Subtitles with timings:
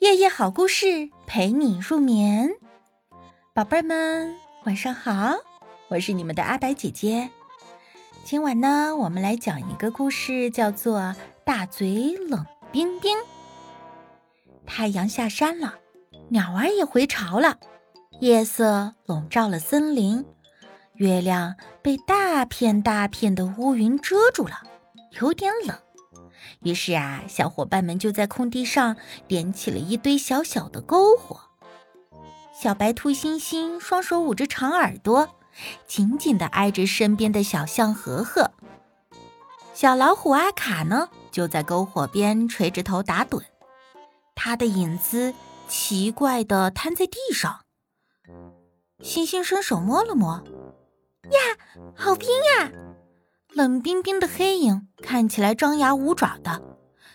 [0.00, 2.50] 夜夜好故事陪你入眠，
[3.54, 4.34] 宝贝儿们
[4.64, 5.34] 晚上好，
[5.88, 7.30] 我是你们的阿白姐姐。
[8.22, 11.00] 今晚呢，我们来讲一个故事，叫做
[11.44, 13.16] 《大嘴冷冰冰》。
[14.66, 15.74] 太阳下山了，
[16.28, 17.58] 鸟儿也回巢了，
[18.20, 20.26] 夜色笼罩了森林，
[20.94, 24.62] 月亮被大片大片的乌云遮住了，
[25.20, 25.74] 有点冷。
[26.66, 28.96] 于是啊，小伙伴们就在空地上
[29.28, 31.40] 点起了一堆小小的篝火。
[32.52, 35.36] 小白兔星星双手捂着长耳朵，
[35.86, 38.50] 紧紧地挨着身边的小象和和。
[39.74, 43.44] 小老虎阿卡呢，就在篝火边垂着头打盹，
[44.34, 45.32] 它的影子
[45.68, 47.60] 奇怪地瘫在地上。
[49.04, 50.42] 星星伸手摸了摸，
[51.30, 51.38] 呀，
[51.94, 52.72] 好冰呀！
[53.56, 56.60] 冷冰冰的黑影看起来张牙舞爪的，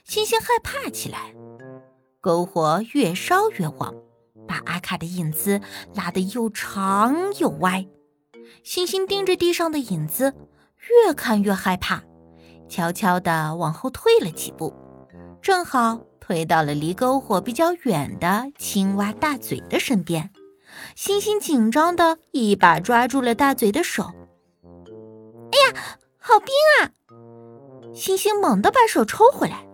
[0.04, 1.36] 星星害怕起来。
[2.20, 3.94] 篝火越烧越旺，
[4.48, 5.62] 把阿卡的影子
[5.94, 7.86] 拉得又长又歪。
[8.64, 10.34] 星星盯着地上的影子，
[11.06, 12.02] 越看越害怕，
[12.68, 14.74] 悄悄地往后退了几步，
[15.44, 20.32] 正好退到了离篝火比较远的青蛙大嘴的身边。
[20.96, 24.12] 星星紧张的一把抓住了大嘴的手。
[25.52, 26.00] 哎呀！
[26.24, 26.94] 好冰啊！
[27.96, 29.66] 星星猛地把手抽回来，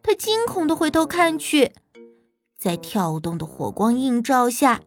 [0.00, 1.72] 他惊恐地回头看去，
[2.56, 4.80] 在跳动的火光映照下，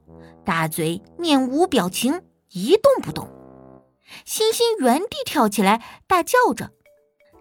[0.46, 2.22] 大嘴面无表情，
[2.52, 3.30] 一动不动。
[4.24, 6.66] 星星原地跳起来，大叫着：“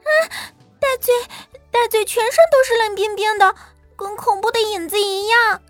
[0.02, 0.10] 啊！
[0.80, 1.14] 大嘴，
[1.70, 3.54] 大嘴，全身都是冷冰冰的，
[3.96, 5.62] 跟恐怖的影子一样！”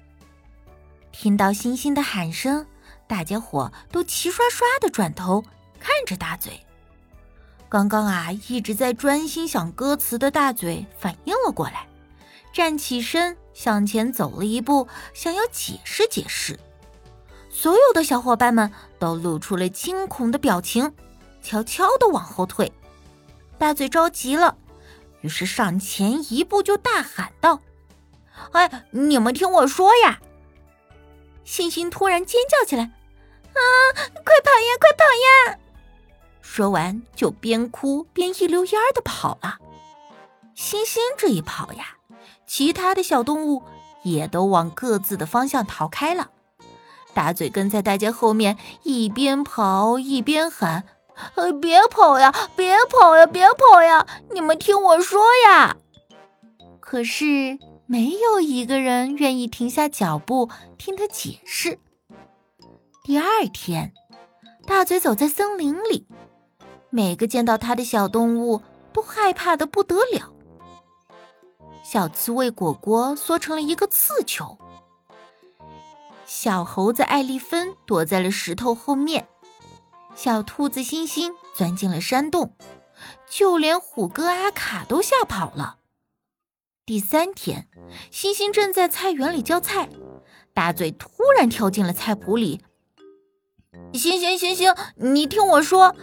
[1.13, 2.67] 听到星星的喊声，
[3.07, 5.45] 大家伙都齐刷刷地转头
[5.79, 6.65] 看着大嘴。
[7.75, 11.89] 刚刚啊，一直在专心想歌词的大嘴反应了过来，
[12.53, 16.56] 站起身向前走了一步，想要解释解释。
[17.50, 20.95] 所有的小伙伴们都露出了惊恐的表情，
[21.42, 22.73] 悄悄地往后退。
[23.58, 24.57] 大嘴着急了，
[25.23, 27.58] 于是上前一步就大喊道
[28.55, 30.20] ：“哎，你们听我说呀！”
[31.42, 32.84] 星星突然尖叫起来
[33.51, 33.58] ：“啊，
[33.92, 35.58] 快跑呀，快跑呀！”
[36.47, 39.57] 说完，就边哭边一溜烟儿的跑了。
[40.55, 41.97] 星星这一跑呀，
[42.47, 43.63] 其他的小动物
[44.05, 46.31] 也都往各自的方向逃开了。
[47.13, 50.85] 大嘴跟在大家后面，一边跑一边喊
[51.35, 54.07] ：“呃，别跑呀，别跑呀，别跑呀！
[54.31, 55.77] 你们听我说呀！”
[56.79, 61.81] 可是没有一个人愿意停下脚步听他解释。
[63.03, 63.93] 第二天，
[64.67, 66.07] 大嘴走在森林里。
[66.95, 68.63] 每个见到他的小动物
[68.93, 70.33] 都害怕的不得了。
[71.83, 74.57] 小刺猬果果缩成了一个刺球，
[76.25, 79.27] 小猴子艾丽芬躲在了石头后面，
[80.15, 82.55] 小兔子星星钻进了山洞，
[83.29, 85.79] 就连虎哥阿卡都吓跑了。
[86.87, 87.69] 第三天，
[88.13, 89.89] 星星正在菜园里浇菜，
[90.53, 92.61] 大嘴突然跳进了菜圃里。
[93.95, 95.97] 星星星星，你听我说。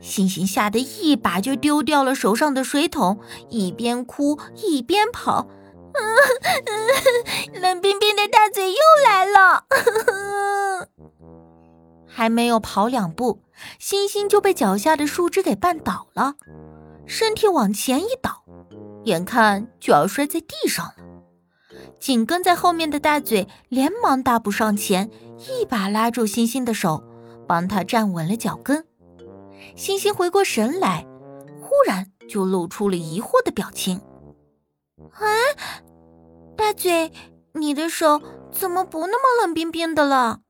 [0.00, 3.18] 星星吓得一把就丢掉了手上的水桶，
[3.50, 5.48] 一边哭一边跑。
[5.94, 5.98] 嗯
[6.66, 6.72] 嗯
[7.60, 9.64] 冷冰冰的大嘴又来了，
[12.06, 13.42] 还没有跑两步，
[13.80, 16.34] 星星就被脚下的树枝给绊倒了，
[17.06, 18.44] 身体往前一倒，
[19.04, 20.94] 眼看就要摔在地上了。
[21.98, 27.02] 紧跟在后面的大嘴连忙大步上前，一把拉住星星的手，
[27.48, 28.84] 帮他站稳了脚跟。
[29.76, 31.06] 星星回过神来，
[31.60, 34.00] 忽然就露出了疑惑的表情。
[35.12, 35.26] 啊，
[36.56, 37.12] 大嘴，
[37.52, 38.20] 你的手
[38.50, 40.40] 怎么不那么冷冰冰的了？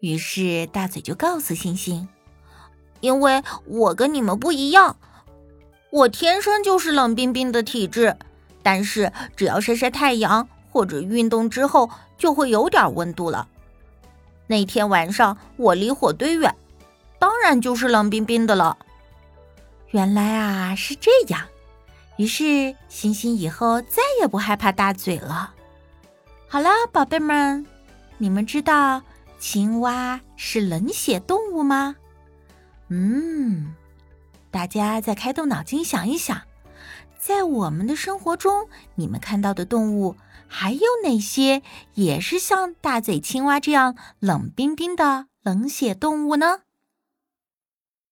[0.00, 2.08] 于是大嘴就告诉星星
[3.00, 4.96] ：“因为我跟你们不一样，
[5.90, 8.16] 我天生就是冷冰冰的体质，
[8.62, 13.48] 但是只要晒晒太阳或者运动之后，就会有点温度了。
[14.46, 16.54] 那天晚上我离火堆远。”
[17.18, 18.78] 当然就是冷冰冰的了。
[19.90, 21.48] 原来啊是这样，
[22.16, 25.54] 于是星星以后再也不害怕大嘴了。
[26.46, 27.66] 好了，宝贝们，
[28.18, 29.02] 你们知道
[29.38, 31.96] 青蛙是冷血动物吗？
[32.88, 33.74] 嗯，
[34.50, 36.42] 大家再开动脑筋想一想，
[37.18, 40.16] 在我们的生活中，你们看到的动物
[40.46, 41.62] 还有哪些
[41.94, 46.60] 也是像大嘴青蛙这样冷冰冰的冷血动物呢？